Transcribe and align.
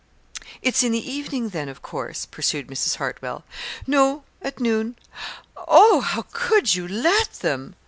"It's 0.63 0.81
in 0.81 0.93
the 0.93 1.11
evening, 1.11 1.49
then, 1.49 1.69
of 1.69 1.83
course?" 1.83 2.25
pursued 2.25 2.65
Mrs. 2.65 2.95
Hartwell. 2.95 3.43
"No; 3.85 4.23
at 4.41 4.59
noon." 4.59 4.97
"Oh, 5.55 5.99
how 6.01 6.25
could 6.33 6.73
you 6.73 6.87
let 6.87 7.33
them?" 7.41 7.75